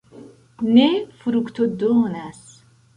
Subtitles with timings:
[0.77, 0.87] ne
[1.21, 2.45] fruktodonas.